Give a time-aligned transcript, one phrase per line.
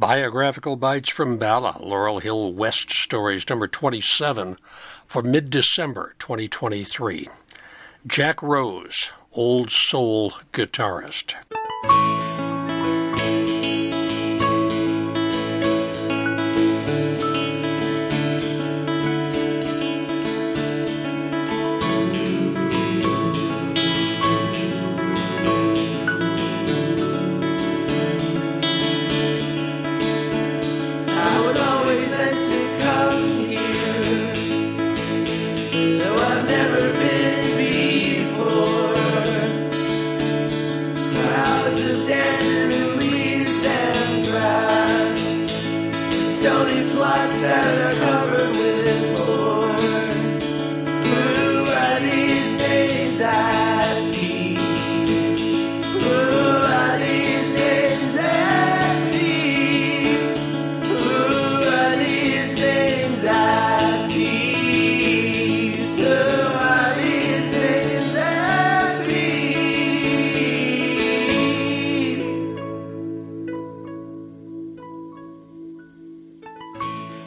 [0.00, 4.56] Biographical Bites from Bala, Laurel Hill West Stories, number 27
[5.06, 7.28] for mid December 2023.
[8.06, 11.34] Jack Rose, Old Soul Guitarist.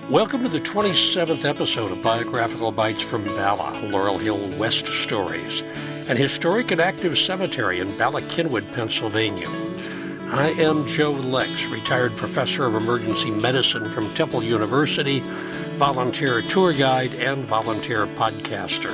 [0.09, 5.62] Welcome to the 27th episode of Biographical Bites from Bala, Laurel Hill West Stories,
[6.09, 9.48] an historic and active cemetery in Bala Cynwyd, Pennsylvania.
[10.30, 15.22] I am Joe Lex, retired professor of emergency medicine from Temple University,
[15.78, 18.94] volunteer tour guide, and volunteer podcaster.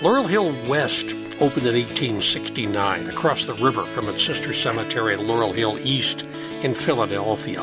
[0.00, 5.78] Laurel Hill West opened in 1869 across the river from its sister cemetery, Laurel Hill
[5.80, 6.22] East,
[6.62, 7.62] in Philadelphia.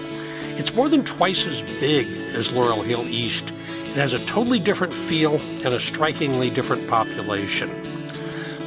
[0.57, 3.51] It's more than twice as big as Laurel Hill East.
[3.51, 7.69] It has a totally different feel and a strikingly different population.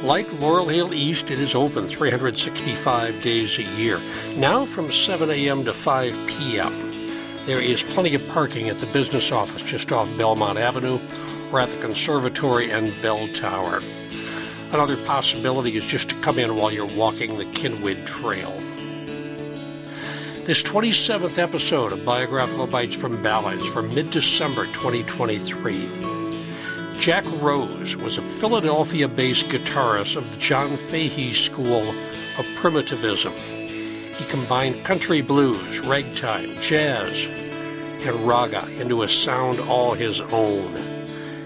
[0.03, 4.01] Like Laurel Hill East, it is open 365 days a year,
[4.37, 5.65] now from 7 a.m.
[5.65, 6.91] to 5 p.m.
[7.47, 10.99] There is plenty of parking at the business office just off Belmont Avenue
[11.53, 13.81] or at the conservatory and bell tower.
[14.73, 18.53] Another possibility is just to come in while you're walking the Cynwyd Trail.
[20.47, 25.89] This 27th episode of Biographical Bites from Bala is from mid December 2023.
[27.01, 31.89] Jack Rose was a Philadelphia based guitarist of the John Fahey School
[32.37, 33.33] of Primitivism.
[33.33, 37.25] He combined country blues, ragtime, jazz,
[38.05, 40.75] and raga into a sound all his own.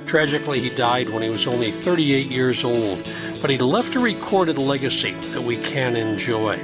[0.07, 3.09] Tragically, he died when he was only 38 years old,
[3.41, 6.59] but he left a recorded legacy that we can enjoy.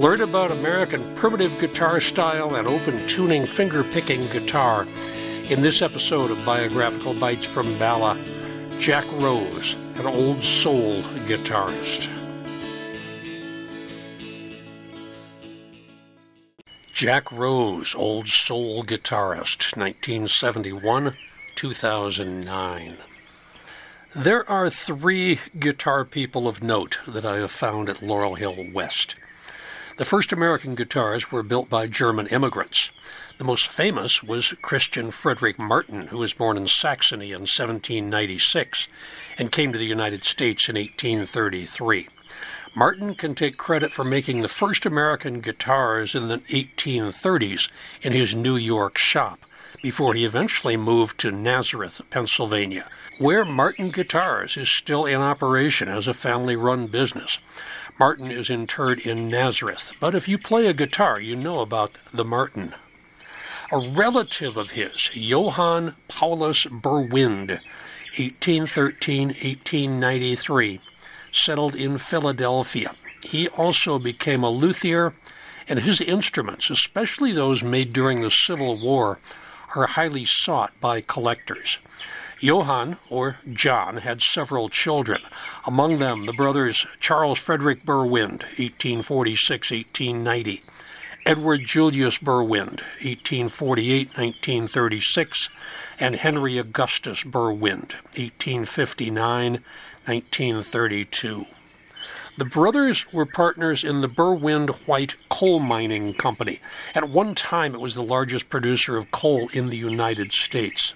[0.00, 4.86] Learn about American primitive guitar style and open tuning finger picking guitar
[5.50, 8.18] in this episode of Biographical Bites from Bala,
[8.78, 12.08] Jack Rose, an old soul guitarist.
[16.90, 21.14] Jack Rose, old soul guitarist, 1971
[21.56, 22.96] 2009.
[24.16, 29.16] There are three guitar people of note that I have found at Laurel Hill West.
[29.96, 32.90] The first American guitars were built by German immigrants.
[33.38, 38.88] The most famous was Christian Frederick Martin, who was born in Saxony in 1796
[39.38, 42.08] and came to the United States in 1833.
[42.74, 47.68] Martin can take credit for making the first American guitars in the 1830s
[48.00, 49.40] in his New York shop
[49.82, 52.86] before he eventually moved to Nazareth, Pennsylvania,
[53.18, 57.38] where Martin Guitars is still in operation as a family run business.
[58.00, 62.24] Martin is interred in Nazareth, but if you play a guitar, you know about the
[62.24, 62.74] Martin.
[63.70, 67.60] A relative of his, Johann Paulus Berwind,
[68.16, 70.80] 1813 1893,
[71.30, 72.94] settled in Philadelphia.
[73.22, 75.12] He also became a luthier,
[75.68, 79.18] and his instruments, especially those made during the Civil War,
[79.76, 81.76] are highly sought by collectors.
[82.40, 85.20] Johann, or John, had several children,
[85.66, 90.62] among them the brothers Charles Frederick Berwind, 1846 1890,
[91.26, 95.50] Edward Julius Berwind, 1848 1936,
[95.98, 99.62] and Henry Augustus Berwind, 1859
[100.06, 101.46] 1932.
[102.38, 106.58] The brothers were partners in the Berwind White Coal Mining Company.
[106.94, 110.94] At one time, it was the largest producer of coal in the United States.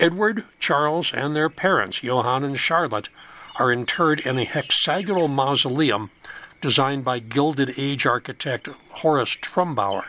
[0.00, 3.10] Edward, Charles, and their parents, Johann and Charlotte,
[3.56, 6.10] are interred in a hexagonal mausoleum
[6.62, 10.06] designed by Gilded Age architect Horace Trumbauer.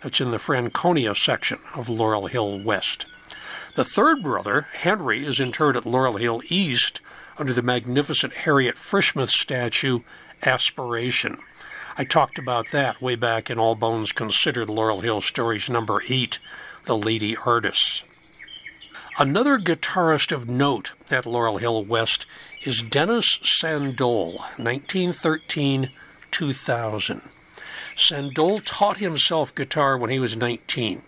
[0.00, 3.04] That's in the Franconia section of Laurel Hill West.
[3.74, 7.02] The third brother, Henry, is interred at Laurel Hill East
[7.36, 10.00] under the magnificent Harriet Frishmuth statue,
[10.44, 11.36] Aspiration.
[11.98, 16.38] I talked about that way back in All Bones Considered Laurel Hill Stories number 8,
[16.86, 18.02] The Lady Artists.
[19.18, 22.26] Another guitarist of note at Laurel Hill West
[22.64, 25.88] is Dennis Sandole, 1913
[26.30, 27.22] 2000.
[27.96, 31.00] Sandole taught himself guitar when he was 19,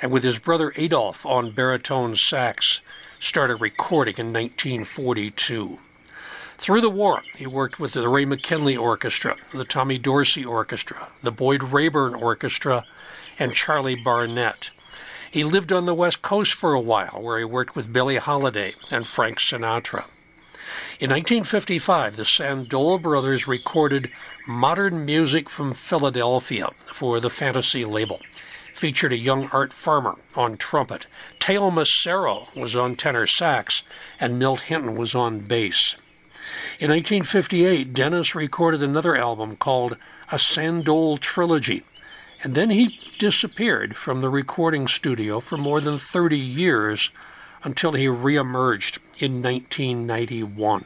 [0.00, 2.80] and with his brother Adolph on baritone sax,
[3.18, 5.78] started recording in 1942.
[6.56, 11.30] Through the war, he worked with the Ray McKinley Orchestra, the Tommy Dorsey Orchestra, the
[11.30, 12.86] Boyd Raeburn Orchestra,
[13.38, 14.70] and Charlie Barnet.
[15.32, 18.74] He lived on the West Coast for a while, where he worked with Billie Holiday
[18.90, 20.04] and Frank Sinatra.
[21.00, 24.10] In 1955, the Sandole brothers recorded
[24.46, 28.20] Modern Music from Philadelphia for the Fantasy label.
[28.74, 31.06] Featured a young Art Farmer on trumpet.
[31.40, 33.84] Teo Macero was on tenor sax,
[34.20, 35.96] and Milt Hinton was on bass.
[36.78, 39.96] In 1958, Dennis recorded another album called
[40.30, 41.84] A Sandole Trilogy,
[42.42, 47.10] and then he disappeared from the recording studio for more than 30 years
[47.62, 50.84] until he reemerged in 1991.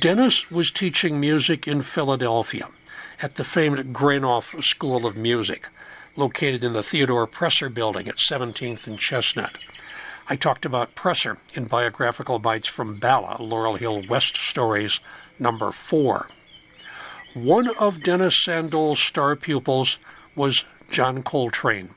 [0.00, 2.68] Dennis was teaching music in Philadelphia
[3.22, 5.68] at the famed Granoff School of Music,
[6.16, 9.56] located in the Theodore Presser building at 17th and Chestnut.
[10.28, 14.98] I talked about Presser in Biographical Bites from Bala, Laurel Hill West Stories,
[15.38, 16.28] number four.
[17.34, 19.98] One of Dennis Sandole's star pupils
[20.34, 21.90] was John Coltrane,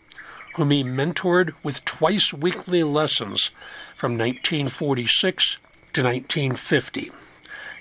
[0.56, 3.52] whom he mentored with twice weekly lessons
[3.96, 5.58] from 1946
[5.94, 7.12] to 1950.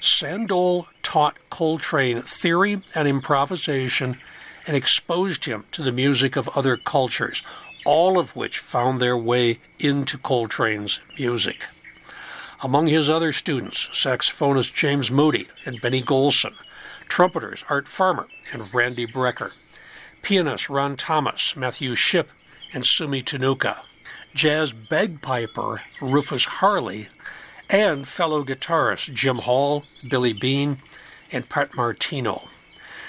[0.00, 4.18] Sandole taught Coltrane theory and improvisation
[4.66, 7.42] and exposed him to the music of other cultures,
[7.84, 11.64] all of which found their way into Coltrane's music.
[12.62, 16.54] Among his other students, saxophonist James Moody and Benny Golson,
[17.08, 19.52] trumpeters Art Farmer and Randy Brecker,
[20.26, 22.30] pianist Ron Thomas, Matthew Shipp,
[22.72, 23.78] and Sumi Tonooka,
[24.34, 27.06] jazz bagpiper Rufus Harley,
[27.70, 30.78] and fellow guitarists Jim Hall, Billy Bean,
[31.30, 32.48] and Pat Martino.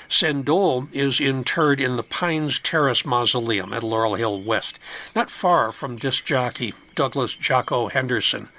[0.08, 4.78] Sandole is interred in the Pines Terrace Mausoleum at Laurel Hill West,
[5.16, 8.50] not far from disc jockey Douglas Jocko Henderson.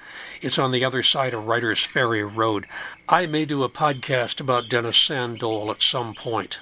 [0.41, 2.67] It's on the other side of Righters Ferry Road.
[3.07, 6.59] I may do a podcast about Dennis Sandole at some point.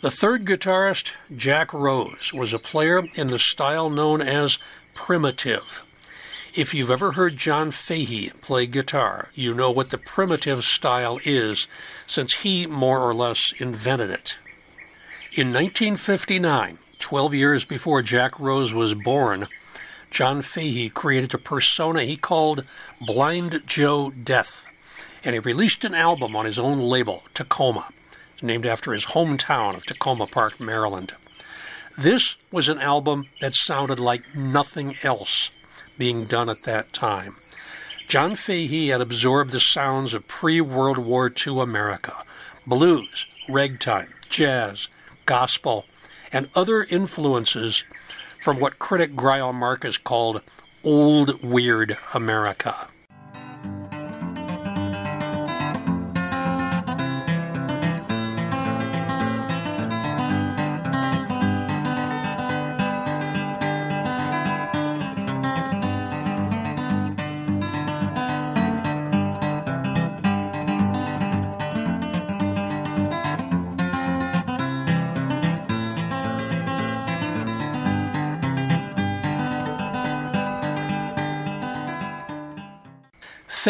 [0.00, 4.56] The third guitarist, Jack Rose, was a player in the style known as
[4.94, 5.82] primitive.
[6.54, 11.68] If you've ever heard John Fahey play guitar, you know what the primitive style is,
[12.06, 14.38] since he more or less invented it.
[15.32, 19.48] In 1959, 12 years before Jack Rose was born,
[20.10, 22.64] John Fahey created a persona he called
[23.02, 24.64] Blind Joe Death,
[25.22, 27.90] and he released an album on his own label, Takoma,
[28.42, 31.14] named after his hometown of Takoma Park, Maryland.
[31.96, 35.50] This was an album that sounded like nothing else
[35.98, 37.36] being done at that time.
[38.08, 42.24] John Fahey had absorbed the sounds of pre World War II America
[42.66, 44.88] blues, ragtime, jazz,
[45.26, 45.84] gospel,
[46.32, 47.84] and other influences
[48.40, 50.42] from what critic Greil Marcus called
[50.82, 52.88] Old Weird America.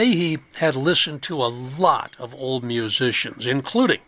[0.01, 4.01] Fahey had listened to a lot of old musicians, including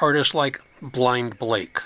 [0.00, 1.80] artists like Blind Blake.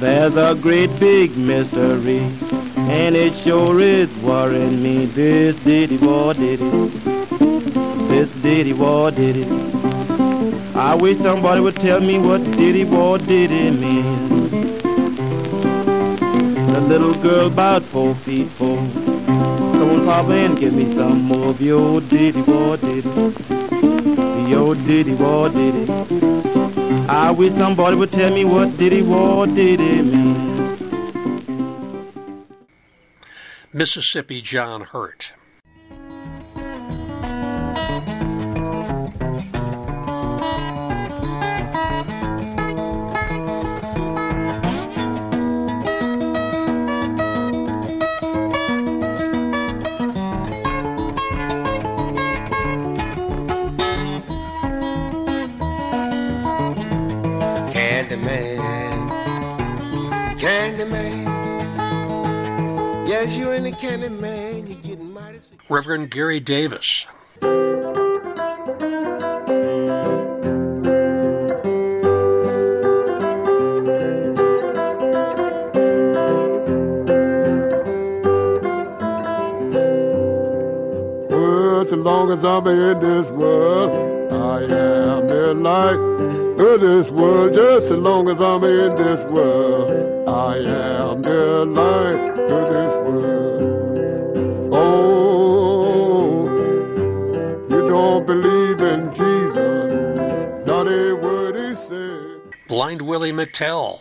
[0.00, 2.20] There's a great big mystery,
[2.88, 5.04] and it sure is worrying me.
[5.04, 6.90] This diddy war did it.
[8.08, 10.74] This diddy war did it.
[10.74, 14.39] I wish somebody would tell me what diddy war did it mean.
[16.90, 18.76] Little girl about four feet four.
[18.76, 23.08] Come on, Papa, and give me some more of your diddy war diddy.
[24.50, 25.86] Your diddy war diddy.
[27.08, 30.76] I wish somebody would tell me what diddy war diddy mean.
[33.72, 35.34] Mississippi John Hurt.
[66.00, 67.06] Reverend Gary Davis.
[81.90, 87.52] Long as I'm in this world, I am the light of this world.
[87.54, 92.99] Just as long as I'm in this world, I am the light of this
[102.90, 104.00] Blind Willie McTell.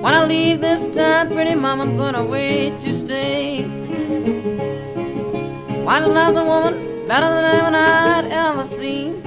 [0.00, 3.64] When I leave this town, pretty mama, I'm gonna wait to stay.
[5.84, 9.20] Why love woman better than anyone I'd ever seen?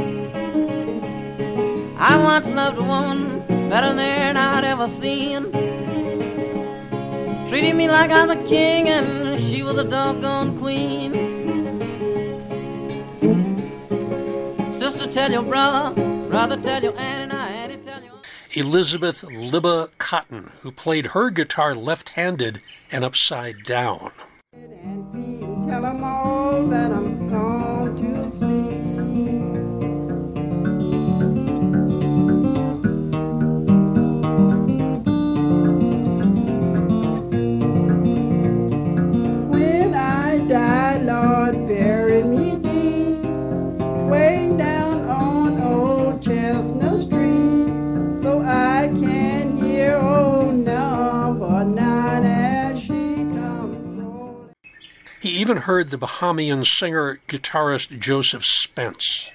[1.99, 5.51] I once loved a woman better than I'd ever seen.
[7.49, 11.11] Treated me like I was a king and she was a doggone queen.
[14.79, 18.13] Sister, tell your brother, brother, tell your aunt, and I auntie, tell your
[18.53, 22.59] Elizabeth Libba Cotten, who played her guitar left handed
[22.91, 24.11] and upside down.
[24.51, 25.13] and
[55.59, 59.29] heard the Bahamian singer guitarist Joseph Spence.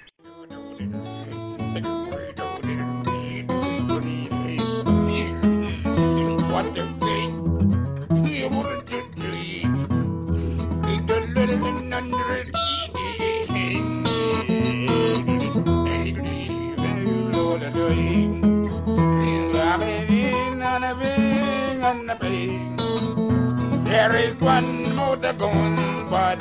[23.85, 24.98] There is one
[25.37, 26.39] but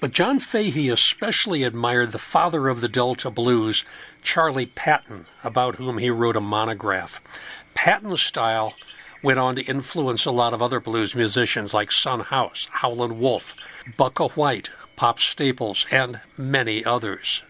[0.00, 3.84] But John Fahey especially admired the father of the Delta blues,
[4.22, 7.20] Charlie Patton, about whom he wrote a monograph.
[7.74, 8.74] Patton's style
[9.22, 13.54] went on to influence a lot of other blues musicians like Son House, Howlin' Wolf,
[13.98, 17.42] Bukka White, Pop Staples, and many others.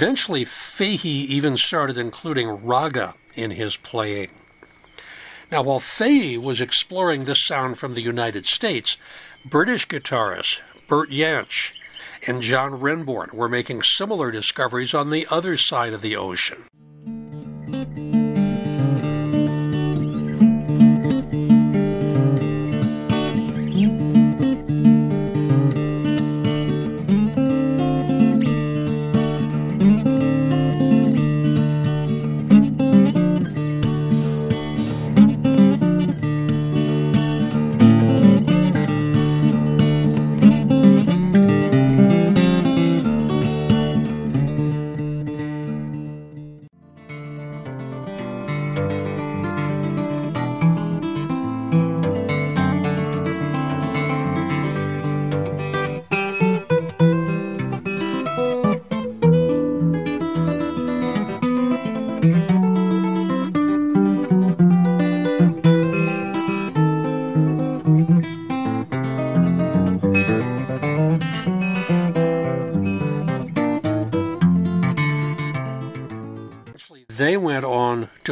[0.00, 4.30] Eventually, Fahey even started including raga in his playing.
[5.52, 8.96] Now, while Fahey was exploring this sound from the United States,
[9.44, 11.72] British guitarists Bert Jansch
[12.26, 16.64] and John Renbourn were making similar discoveries on the other side of the ocean.
[48.90, 49.29] Eventually,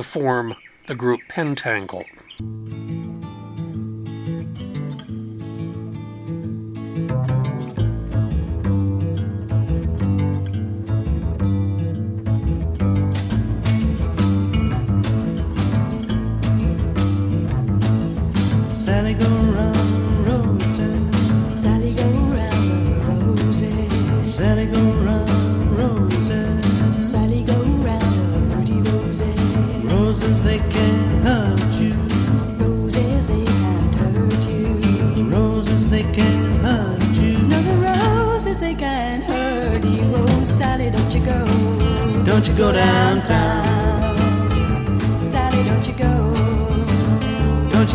[0.09, 2.07] form the group Pentangle.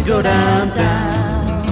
[0.03, 1.63] Don't go downtown.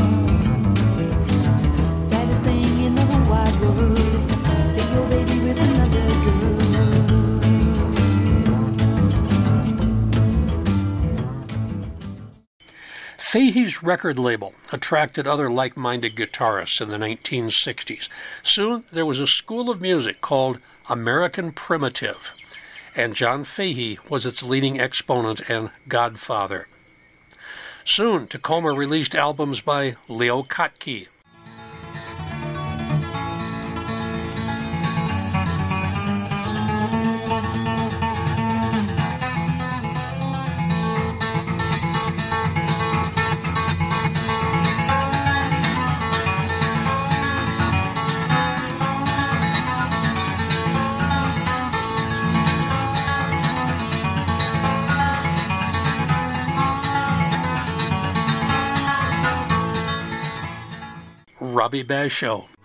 [2.02, 6.62] Saddest thing in the whole wide world is to see your baby with another girl.
[13.18, 18.08] Fahey's record label attracted other like minded guitarists in the 1960s.
[18.44, 22.34] Soon there was a school of music called American Primitive,
[22.96, 26.70] and John Fahey was its leading exponent and godfather.
[27.84, 31.08] Soon, Takoma released albums by Leo Kottke,
[61.72, 62.52] Robbie Basho.
[62.52, 62.61] and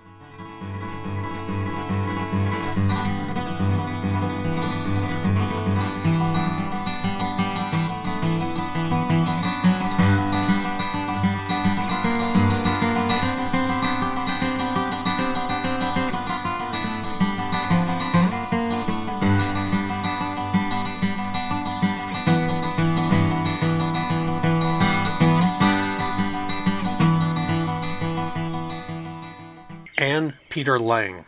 [30.66, 31.24] Peter Lang.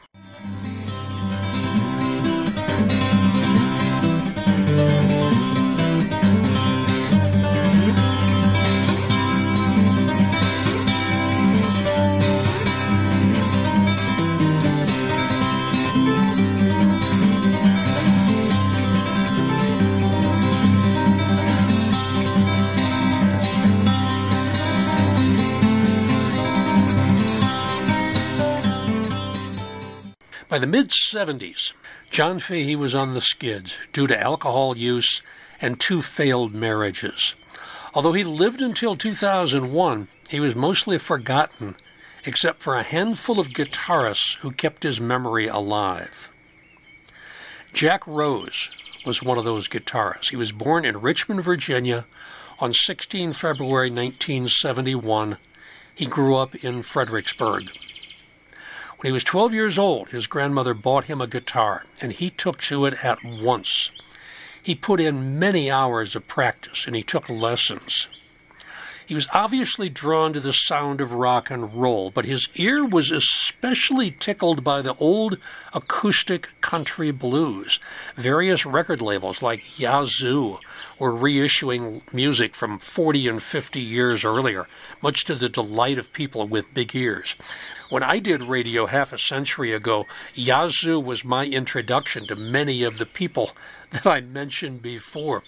[30.49, 31.75] By the mid 70s,
[32.11, 35.21] John Fahey was on the skids due to alcohol use
[35.61, 37.37] and two failed marriages.
[37.93, 41.76] Although he lived until 2001, he was mostly forgotten,
[42.25, 46.30] except for a handful of guitarists who kept his memory alive.
[47.75, 48.71] Jack Rose
[49.04, 50.30] was one of those guitarists.
[50.30, 52.06] He was born in Richmond, Virginia
[52.58, 55.37] on 16 February 1971.
[55.95, 57.71] He grew up in Fredericksburg.
[58.99, 62.58] When he was 12 years old, his grandmother bought him a guitar, and he took
[62.63, 63.93] to it at once.
[64.61, 68.08] He put in many hours of practice, and he took lessons.
[69.06, 73.13] He was obviously drawn to the sound of rock and roll, but his ear was
[73.13, 75.39] especially tickled by the old
[75.73, 77.78] acoustic country blues.
[78.17, 80.58] Various record labels like Yazoo
[80.99, 84.67] were reissuing music from 40 and 50 years earlier,
[85.02, 87.34] much to the delight of people with big ears.
[87.91, 92.99] When I did radio half a century ago, Yazoo was my introduction to many of
[92.99, 93.52] the people
[93.91, 95.43] that I mentioned before.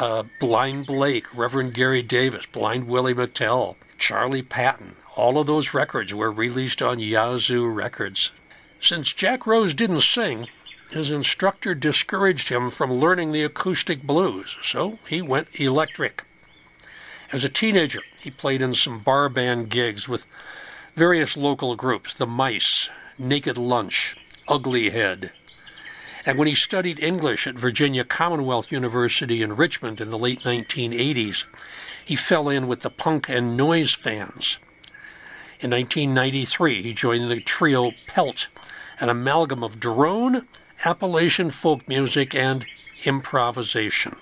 [0.00, 4.96] Uh, Blind Blake, Reverend Gary Davis, Blind Willie McTell, Charlie Patton.
[5.16, 8.32] All of those records were released on Yazoo Records.
[8.80, 10.46] Since Jack Rose didn't sing,
[10.90, 16.24] his instructor discouraged him from learning the acoustic blues, so he went electric.
[17.30, 20.24] As a teenager, he played in some bar band gigs with
[20.96, 24.16] various local groups the Mice, Naked Lunch,
[24.48, 25.32] Ugly Head.
[26.24, 31.46] And when he studied English at Virginia Commonwealth University in Richmond in the late 1980s,
[32.04, 34.56] he fell in with the punk and noise fans.
[35.60, 38.48] In 1993, he joined the trio Pelt,
[39.00, 40.46] an amalgam of drone,
[40.84, 42.64] Appalachian folk music, and
[43.04, 44.16] improvisation.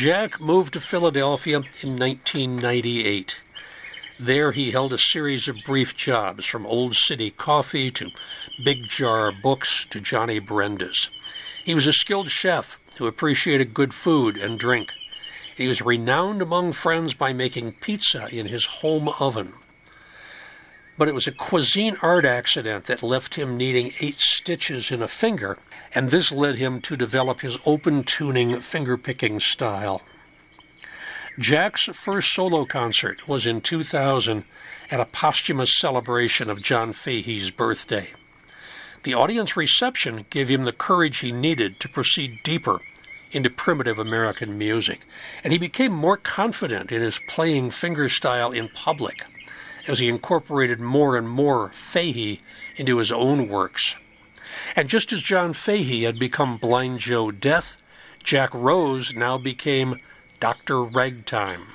[0.00, 3.42] Jack moved to Philadelphia in 1998.
[4.18, 8.08] There he held a series of brief jobs from Old City Coffee to
[8.64, 11.10] Big Jar Books to Johnny Brenda's.
[11.62, 14.90] He was a skilled chef who appreciated good food and drink.
[15.54, 19.52] He was renowned among friends by making pizza in his home oven.
[20.96, 25.58] but it was a Cuisinart accident that left him needing eight stitches in a finger,
[25.94, 30.02] and this led him to develop his open tuning finger picking style.
[31.38, 34.44] Jack's first solo concert was in 2000
[34.90, 38.08] at a posthumous celebration of John Fahey's birthday.
[39.02, 42.80] The audience reception gave him the courage he needed to proceed deeper
[43.32, 45.06] into primitive American music,
[45.42, 49.24] and he became more confident in his playing finger style in public
[49.86, 52.40] as he incorporated more and more Fahey
[52.76, 53.96] into his own works.
[54.76, 57.80] And just as John Fahey had become Blind Joe Death,
[58.22, 60.00] Jack Rose now became
[60.40, 60.82] Dr.
[60.82, 61.66] Ragtime.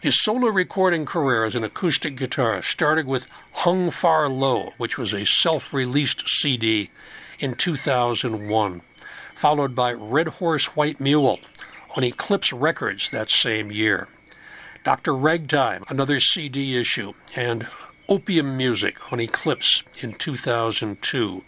[0.00, 5.12] His solo recording career as an acoustic guitarist started with Hung Far Low, which was
[5.12, 6.90] a self released CD
[7.38, 8.82] in 2001,
[9.34, 11.40] followed by Red Horse White Mule
[11.96, 14.08] on Eclipse Records that same year.
[14.84, 15.14] Dr.
[15.14, 17.66] Ragtime, another CD issue, and
[18.08, 21.42] Opium Music on Eclipse in 2002.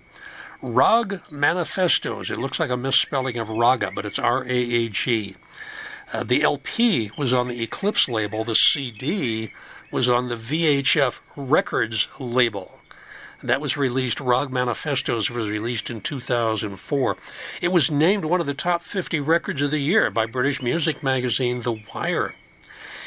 [0.61, 5.37] Raag Manifestos, it looks like a misspelling of Raga, but it's R A A G.
[6.13, 9.53] Uh, the LP was on the Eclipse label, the CD
[9.93, 12.81] was on the VHF Records label.
[13.41, 17.17] That was released, Raag Manifestos was released in 2004.
[17.61, 21.05] It was named one of the top 50 records of the year by British music
[21.05, 22.35] magazine The Wire.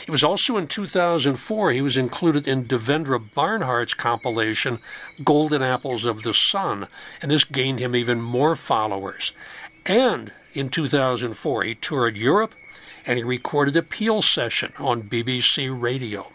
[0.04, 4.80] It was also in 2004 he was included in Devendra Banhart's compilation
[5.24, 6.88] Golden Apples of the Sun,
[7.22, 9.32] and this gained him even more followers.
[9.86, 12.56] And in 2004 he toured Europe
[13.06, 16.32] and he recorded a Peel session on BBC Radio.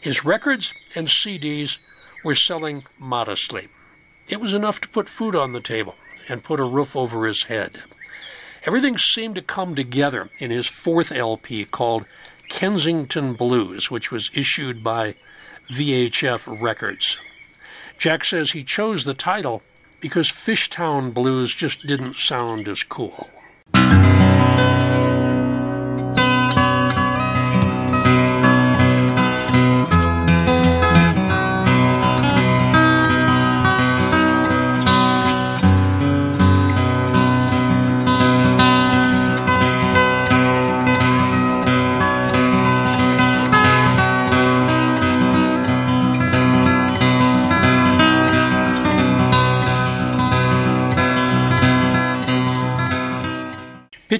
[0.00, 1.78] His records and CDs
[2.24, 3.68] were selling modestly.
[4.28, 5.96] It was enough to put food on the table
[6.28, 7.82] and put a roof over his head.
[8.64, 12.04] Everything seemed to come together in his fourth LP called
[12.48, 15.14] Kensington Blues, which was issued by
[15.70, 17.16] VHF Records.
[17.96, 19.62] Jack says he chose the title
[20.00, 23.30] because Fishtown Blues just didn't sound as cool.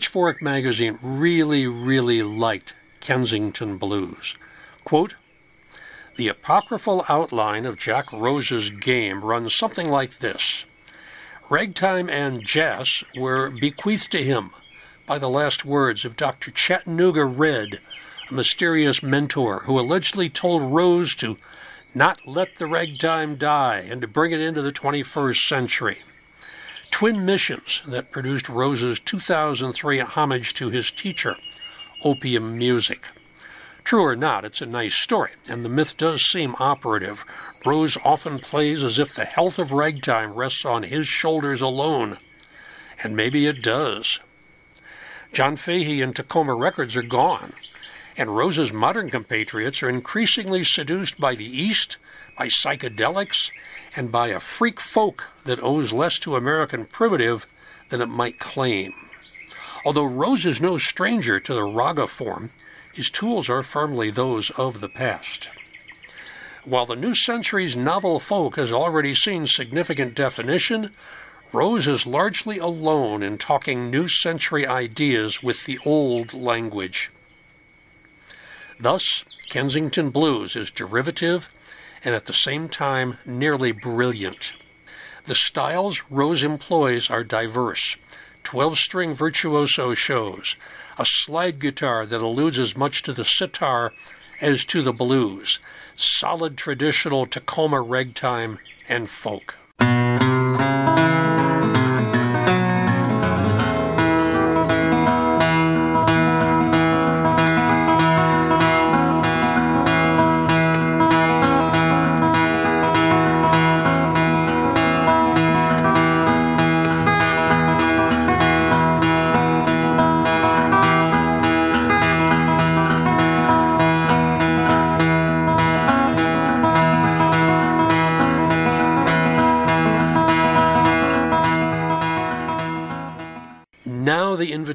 [0.01, 4.35] Pitchfork magazine really, really liked Kensington Blues.
[4.83, 5.15] Quote,
[6.17, 10.65] the apocryphal outline of Jack Rose's game runs something like this
[11.51, 14.53] Ragtime and jazz were bequeathed to him
[15.05, 16.51] by the last words of Dr.
[16.51, 17.81] Chattanooga Red,
[18.31, 21.37] a mysterious mentor who allegedly told Rose to
[21.95, 25.99] not let the ragtime die and to bring it into the 21st century.
[27.01, 31.39] Twin missions that produced Rose's 2003 homage to his teacher,
[32.05, 33.07] Opium Music.
[33.85, 37.25] True or not, it's a nice story, and the myth does seem operative.
[37.65, 42.19] Rose often plays as if the health of ragtime rests on his shoulders alone.
[43.03, 44.21] And maybe it does.
[45.33, 47.55] John Fahey and Takoma Records are gone,
[48.17, 51.99] and Rose's modern compatriots are increasingly seduced by the East,
[52.37, 53.51] by psychedelics,
[53.97, 57.47] and by a freak folk that owes less to American primitive
[57.91, 58.95] than it might claim.
[59.85, 62.51] Although Rose is no stranger to the raga form,
[62.93, 65.49] his tools are firmly those of the past.
[66.65, 70.91] While the new century's novel folk has already seen significant definition,
[71.53, 77.11] Rose is largely alone in talking new century ideas with the old language.
[78.81, 81.51] Thus, Kensington Blues is derivative
[82.03, 84.55] and at the same time nearly brilliant.
[85.27, 87.97] The styles Rose employs are diverse
[88.43, 90.57] 12 string virtuoso shows,
[90.97, 93.93] a slide guitar that alludes as much to the sitar
[94.41, 95.59] as to the blues,
[95.95, 99.57] solid traditional Takoma ragtime, and folk.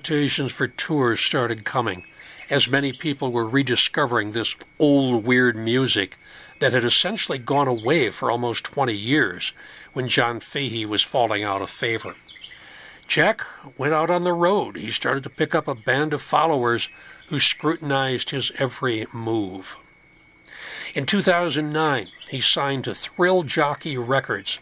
[0.06, 2.04] Invitations for tours started coming,
[2.52, 6.16] as many people were rediscovering this old weird music
[6.60, 9.52] that had essentially gone away for almost 20 years
[9.94, 12.14] when John Fahey was falling out of favor.
[13.08, 13.42] Jack
[13.80, 14.76] went out on the road.
[14.76, 16.88] He started to pick up a band of followers
[17.30, 19.76] who scrutinized his every move.
[20.94, 24.60] In 2009, he signed to Thrill Jockey Records.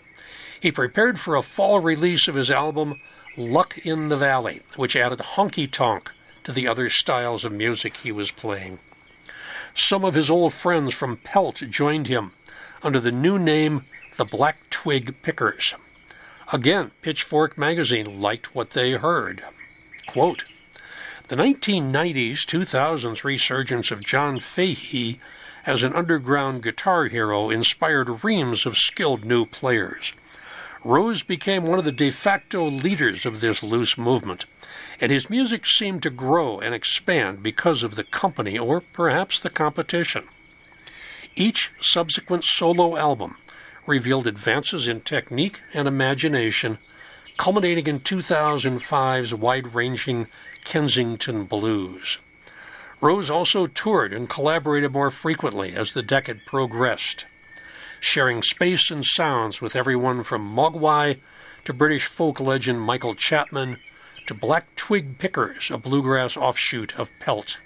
[0.58, 3.01] He prepared for a fall release of his album
[3.36, 6.12] Luck in the Valley, which added honky tonk
[6.43, 8.80] to the other styles of music he was playing.
[9.74, 12.34] Some of his old friends from Pelt joined him
[12.84, 13.86] under the new name
[14.17, 15.74] the Black Twig Pickers.
[16.52, 19.43] Again, Pitchfork magazine liked what they heard.
[20.06, 20.46] Quote,
[21.30, 25.19] the 1990s 2000s resurgence of John Fahey
[25.65, 30.13] as an underground guitar hero inspired reams of skilled new players.
[30.86, 34.46] Rose became one of the de facto leaders of this loose movement,
[35.00, 39.50] and his music seemed to grow and expand because of the company or perhaps the
[39.50, 40.28] competition.
[41.36, 43.38] Each subsequent solo album
[43.88, 46.80] revealed advances in technique and imagination,
[47.38, 50.28] culminating in 2005's wide ranging
[50.65, 52.17] Kensington Blues.
[53.00, 57.26] Rose also toured and collaborated more frequently as the decade progressed,
[58.04, 61.18] sharing space and sounds with everyone from Mogwai
[61.63, 63.78] to British folk legend Michael Chapman
[64.28, 67.60] to Black Twig Pickers, a bluegrass offshoot of Pelt.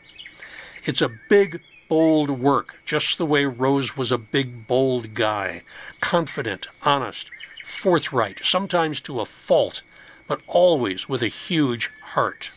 [0.86, 5.64] It's a big, bold work, just the way Rose was a big, bold guy,
[6.02, 7.32] confident, honest,
[7.66, 9.82] forthright, sometimes to a fault,
[10.28, 12.52] but always with a huge heart.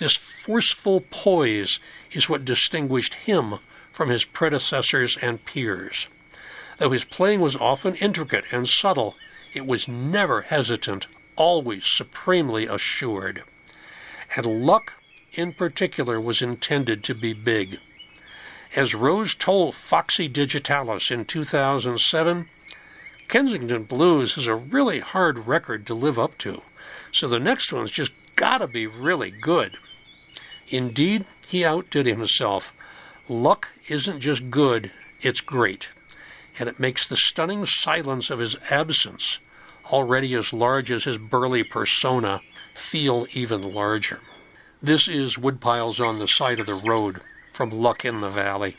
[0.00, 1.78] This forceful poise
[2.10, 3.60] is what distinguished him
[3.92, 6.08] from his predecessors and peers.
[6.78, 9.16] Though his playing was often intricate and subtle,
[9.54, 13.44] it was never hesitant, always supremely assured.
[14.36, 17.78] And luck, in particular, was intended to be big.
[18.74, 22.48] As Rose told Foxy Digitalis in 2007,
[23.28, 26.62] Kensington Blues is a really hard record to live up to,
[27.10, 29.78] so the next one's just gotta be really good.
[30.68, 32.72] Indeed, he outdid himself.
[33.28, 35.88] Luck isn't just good, it's great.
[36.58, 39.38] And it makes the stunning silence of his absence,
[39.92, 42.40] already as large as his burly persona,
[42.74, 44.20] feel even larger.
[44.82, 47.20] This is Woodpiles on the Side of the Road
[47.52, 48.76] from Luck in the Valley.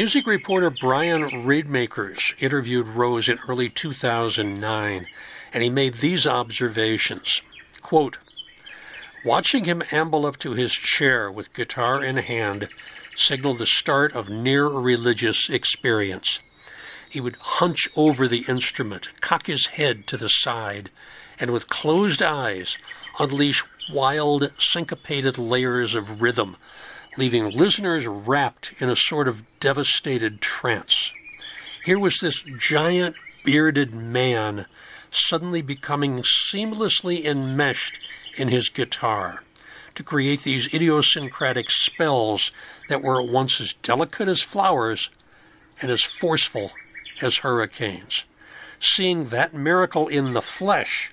[0.00, 5.06] Music reporter Brian Radmakers interviewed Rose in early 2009,
[5.52, 7.42] and he made these observations.
[7.82, 8.16] Quote,
[9.24, 12.68] Watching him amble up to his chair with guitar in hand
[13.16, 16.38] signaled the start of near religious experience.
[17.10, 20.90] He would hunch over the instrument, cock his head to the side,
[21.40, 22.78] and with closed eyes
[23.18, 26.56] unleash wild, syncopated layers of rhythm
[27.18, 31.12] leaving listeners wrapped in a sort of devastated trance.
[31.84, 34.66] Here was this giant bearded man
[35.10, 37.98] suddenly becoming seamlessly enmeshed
[38.36, 39.42] in his guitar
[39.96, 42.52] to create these idiosyncratic spells
[42.88, 45.10] that were at once as delicate as flowers
[45.82, 46.70] and as forceful
[47.20, 48.22] as hurricanes.
[48.78, 51.10] Seeing that miracle in the flesh,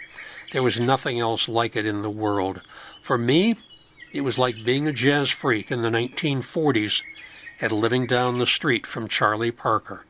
[0.53, 2.61] there was nothing else like it in the world.
[3.01, 3.55] For me,
[4.15, 7.04] it was like being a jazz freak in the 1940s
[7.60, 10.06] and living down the street from Charlie Parker.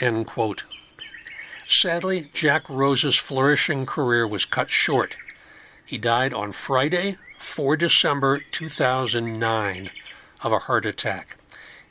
[0.00, 0.62] End quote.
[1.68, 5.18] Sadly, Jack Rose's flourishing career was cut short.
[5.84, 9.90] He died on Friday, 4 December 2009,
[10.42, 11.36] of a heart attack.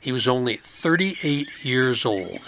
[0.00, 2.40] He was only 38 years old,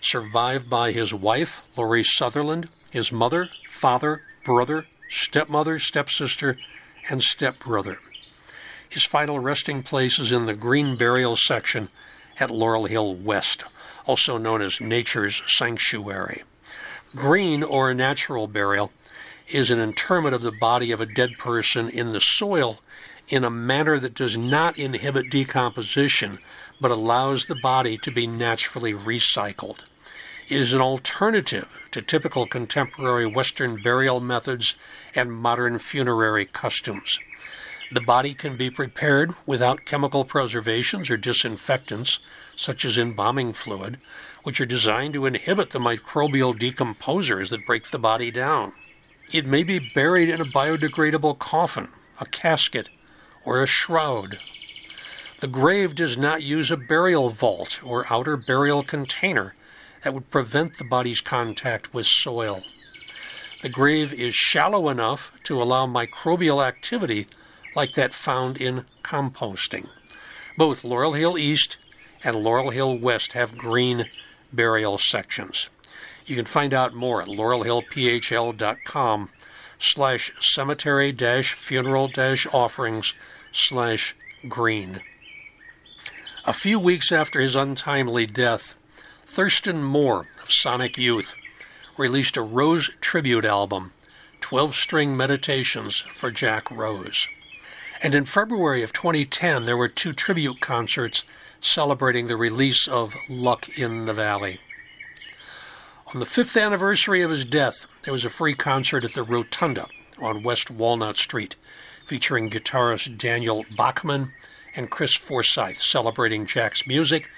[0.00, 6.58] survived by his wife, Laurie Sutherland, his mother, father, brother, stepmother, stepsister,
[7.10, 7.98] and stepbrother.
[8.88, 11.88] His final resting place is in the Green Burial section
[12.38, 13.64] at Laurel Hill West,
[14.06, 16.44] also known as Nature's Sanctuary.
[17.14, 18.90] Green, or natural burial,
[19.48, 22.80] is an interment of the body of a dead person in the soil
[23.28, 26.38] in a manner that does not inhibit decomposition
[26.80, 29.80] but allows the body to be naturally recycled.
[30.48, 34.74] It is an alternative to typical contemporary Western burial methods
[35.14, 37.18] and modern funerary customs.
[37.92, 42.20] The body can be prepared without chemical preservations or disinfectants,
[42.54, 43.98] such as embalming fluid,
[44.44, 48.74] which are designed to inhibit the microbial decomposers that break the body down.
[49.32, 51.88] It may be buried in a biodegradable coffin,
[52.20, 52.90] a casket,
[53.44, 54.38] or a shroud.
[55.40, 59.54] The grave does not use a burial vault or outer burial container
[60.02, 62.62] that would prevent the body's contact with soil.
[63.62, 67.26] The grave is shallow enough to allow microbial activity
[67.76, 69.86] like that found in composting.
[70.56, 71.76] Both Laurel Hill East
[72.24, 74.06] and Laurel Hill West have green
[74.52, 75.68] burial sections.
[76.26, 79.30] You can find out more at laurelhillphl.com
[79.78, 83.14] slash cemetery dash funeral dash offerings
[83.52, 84.14] slash
[84.48, 85.00] green.
[86.46, 88.76] A few weeks after his untimely death,
[89.30, 91.36] Thurston Moore of Sonic Youth
[91.96, 93.92] released a Rose tribute album,
[94.40, 97.28] 12 String Meditations for Jack Rose.
[98.02, 101.22] And in February of 2010, there were two tribute concerts
[101.60, 104.58] celebrating the release of Luck in the Valley.
[106.12, 109.86] On the fifth anniversary of his death, there was a free concert at the Rotunda
[110.18, 111.54] on West Walnut Street,
[112.04, 114.32] featuring guitarist Daniel Bachman
[114.74, 117.30] and Chris Forsyth, celebrating Jack's music,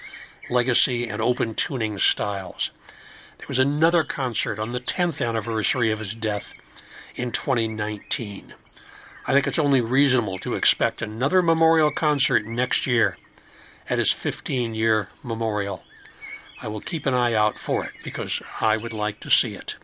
[0.49, 2.71] legacy, and open tuning styles.
[3.37, 6.53] There was another concert on the 10th anniversary of his death
[7.15, 8.53] in 2019.
[9.25, 13.17] I think it's only reasonable to expect another memorial concert next year
[13.89, 15.83] at his 15 year memorial.
[16.61, 19.75] I will keep an eye out for it because I would like to see it.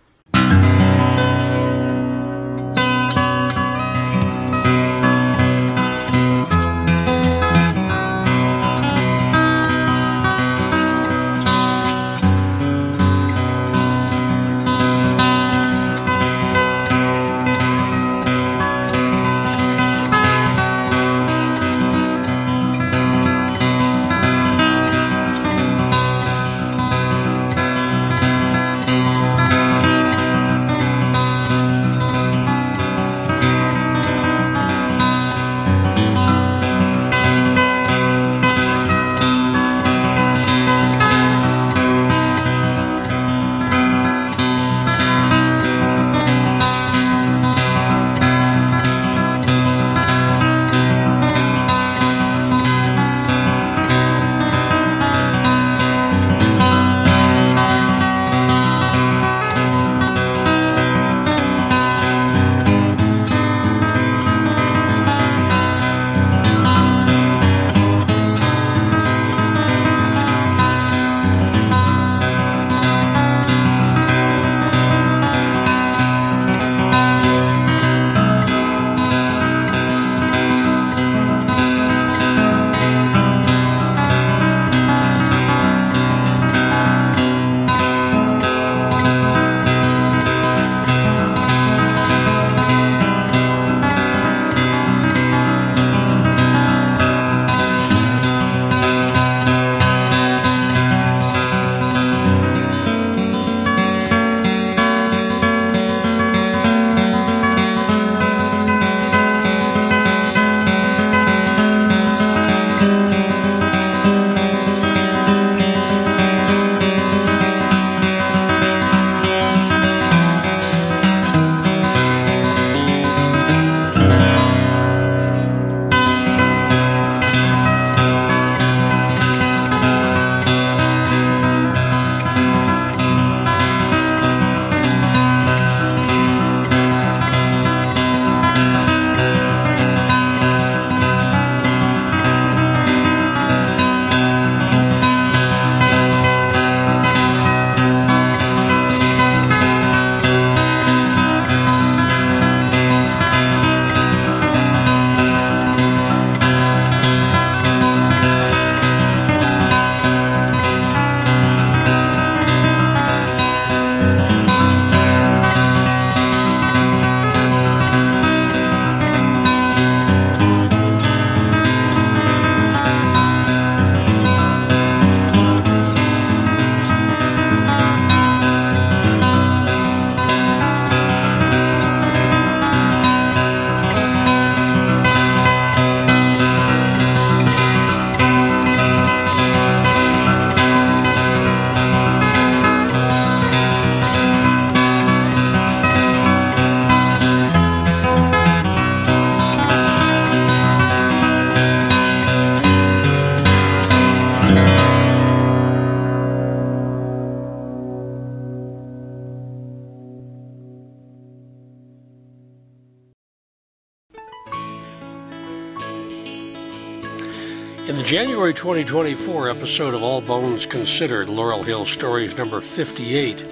[218.39, 223.45] January 2024 episode of All Bones Considered, Laurel Hill Stories number 58,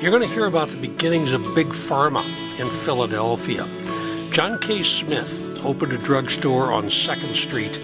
[0.00, 2.18] you're going to hear about the beginnings of Big Pharma
[2.58, 3.64] in Philadelphia.
[4.32, 4.82] John K.
[4.82, 7.76] Smith opened a drugstore on 2nd Street,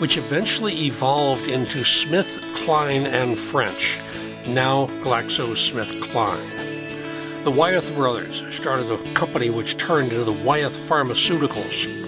[0.00, 4.00] which eventually evolved into Smith, Kline, and French,
[4.48, 7.44] now GlaxoSmithKline.
[7.44, 12.05] The Wyeth brothers started a company which turned into the Wyeth Pharmaceuticals.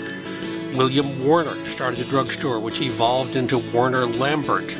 [0.75, 4.77] William Warner started a drugstore which evolved into Warner Lambert.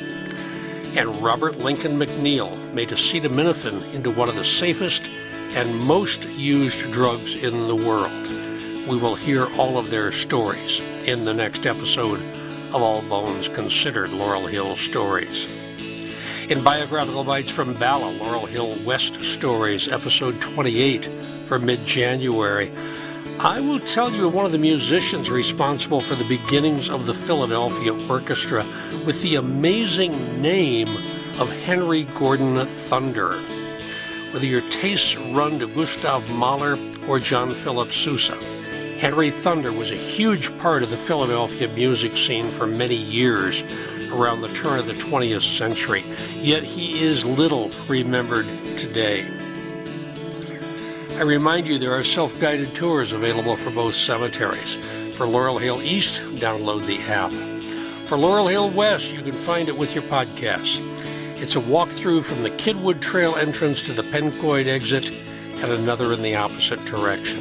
[0.97, 5.09] And Robert Lincoln McNeil made acetaminophen into one of the safest
[5.55, 8.27] and most used drugs in the world.
[8.87, 12.21] We will hear all of their stories in the next episode
[12.73, 15.49] of All Bones Considered Laurel Hill Stories.
[16.49, 21.07] In Biographical Bites from Bala, Laurel Hill West Stories, episode 28
[21.47, 22.71] for mid January,
[23.41, 27.93] I will tell you one of the musicians responsible for the beginnings of the Philadelphia
[28.09, 28.67] Orchestra
[29.07, 30.89] with the amazing name
[31.39, 33.35] of Henry Gordon Thunder.
[34.33, 36.75] Whether your tastes run to Gustav Mahler
[37.07, 38.35] or John Philip Sousa,
[38.99, 43.63] Henry Thunder was a huge part of the Philadelphia music scene for many years
[44.11, 46.05] around the turn of the 20th century,
[46.41, 49.38] yet he is little remembered today.
[51.19, 54.77] I remind you there are self guided tours available for both cemeteries.
[55.17, 57.33] For Laurel Hill East, download the app.
[58.07, 60.79] For Laurel Hill West, you can find it with your podcast.
[61.43, 66.23] It's a walkthrough from the Kidwood Trail entrance to the Pencoyd exit and another in
[66.23, 67.41] the opposite direction.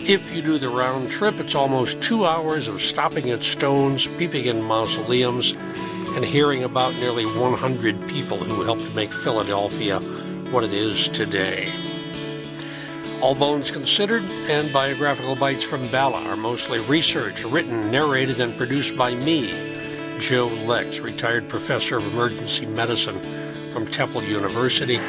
[0.00, 4.46] If you do the round trip, it's almost two hours of stopping at stones, peeping
[4.46, 10.00] in mausoleums, and hearing about nearly 100 people who helped make Philadelphia
[10.50, 11.70] what it is today.
[13.26, 18.96] All Bones Considered and Biographical Bites from Bala are mostly research, written, narrated, and produced
[18.96, 19.50] by me,
[20.20, 23.20] Joe Lex, retired professor of emergency medicine
[23.72, 25.00] from Temple University,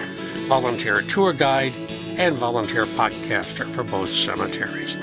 [0.47, 1.74] volunteer tour guide,
[2.18, 4.95] and volunteer podcaster for both cemeteries.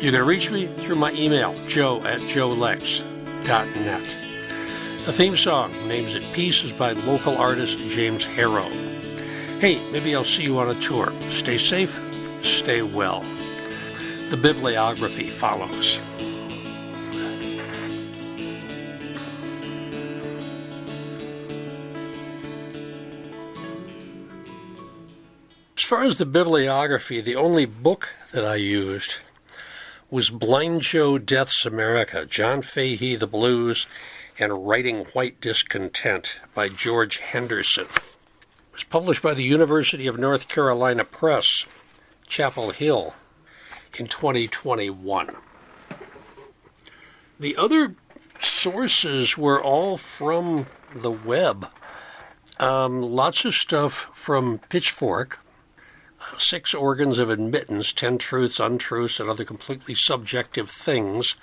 [0.00, 4.04] You can reach me through my email, joe at joelex.net.
[5.04, 8.70] The theme song, Names at Peace, is by local artist James Harrow.
[9.58, 11.12] Hey, maybe I'll see you on a tour.
[11.30, 12.11] Stay safe,
[12.46, 13.20] stay well.
[14.30, 15.98] The bibliography follows.
[25.76, 29.18] As far as the bibliography, the only book that I used
[30.10, 33.86] was Blind Joe Death's America, John Fahey, The Blues,
[34.38, 37.84] and Writing White Discontent by George Henderson.
[37.84, 41.66] It was published by the University of North Carolina Press,
[42.32, 43.12] Chapel Hill,
[43.98, 45.36] in 2021.
[47.38, 47.94] The other
[48.40, 50.64] sources were all from
[50.94, 51.68] the web.
[52.58, 55.40] Um, lots of stuff from Pitchfork,
[56.22, 61.34] uh, Six Organs of Admittance, Ten Truths, Untruths, and Other Completely Subjective Things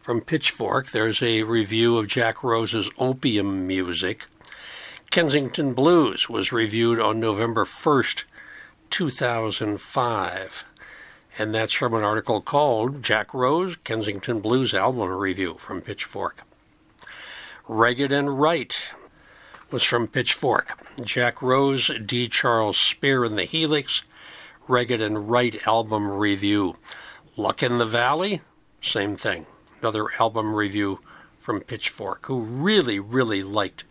[0.00, 0.88] from Pitchfork.
[0.88, 4.24] There's a review of Jack Rose's Opium Musick.
[5.10, 8.24] Kensington Blues was reviewed on November 1st,
[8.90, 10.64] 2005.
[11.38, 16.42] And that's from an article called Jack Rose Kensington Blues Album Review from Pitchfork.
[17.68, 18.92] Ragged and Right
[19.70, 20.76] was from Pitchfork.
[21.04, 22.28] Jack Rose, D.
[22.28, 24.02] Charles Speer and the Helix,
[24.66, 26.76] Ragged and Right album review.
[27.36, 28.40] Luck in the Valley,
[28.80, 29.46] same thing.
[29.80, 31.00] Another album review
[31.38, 33.84] from Pitchfork, who really, really liked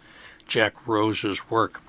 [0.46, 1.82] Jack Rose's work.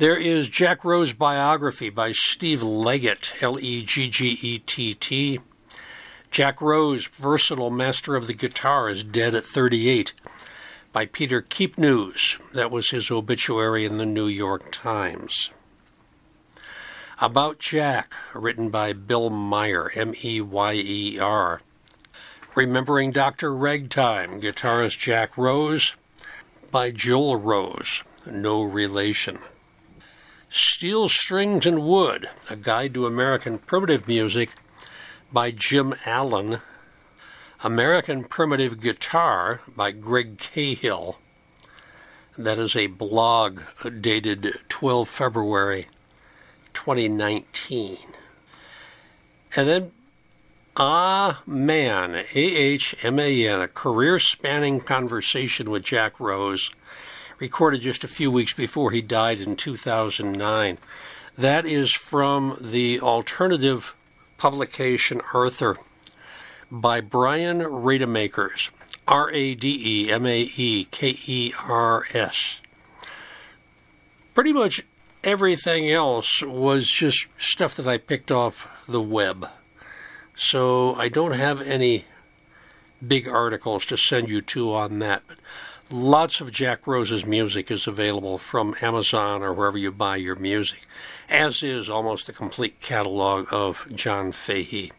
[0.00, 5.40] There is Jack Rose biography by Steve Leggett, L E G G E T T.
[6.30, 10.14] Jack Rose, versatile master of the guitar, is dead at 38
[10.90, 12.38] by Peter Keepnews.
[12.54, 15.50] That was his obituary in the New York Times.
[17.20, 21.60] About Jack, written by Bill Meyer, M E Y E R.
[22.54, 23.54] Remembering Dr.
[23.54, 25.94] Ragtime, guitarist Jack Rose,
[26.72, 29.40] by Joel Rose, no relation.
[30.52, 34.50] Steel Strings and Wood, A Guide to American Primitive Music,
[35.32, 36.58] by Jim Allen.
[37.62, 41.20] American Primitive Guitar by Greg Cahill.
[42.36, 43.60] That is a blog
[44.00, 45.86] dated 12 February
[46.72, 47.98] 2019.
[49.54, 49.92] And then
[50.76, 56.72] Ah Man, A H M A N, a career spanning conversation with Jack Rose,
[57.40, 60.78] recorded just a few weeks before he died in 2009.
[61.36, 63.94] That is from the alternative
[64.36, 65.78] publication Arthur
[66.70, 68.70] by Brian Rademaekers
[69.08, 72.60] R A D E M A E K E R S.
[74.34, 74.82] Pretty much
[75.24, 79.48] everything else was just stuff that I picked off the web.
[80.36, 82.04] So I don't have any
[83.06, 85.22] big articles to send you to on that.
[85.26, 85.38] But
[85.90, 90.86] lots of Jack Rose's music is available from Amazon or wherever you buy your music,
[91.28, 94.92] as is almost the complete catalog of John Fahey.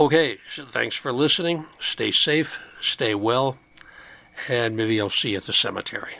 [0.00, 1.66] Okay, so thanks for listening.
[1.78, 3.58] Stay safe, stay well,
[4.48, 6.14] and maybe I'll see you at the cemetery.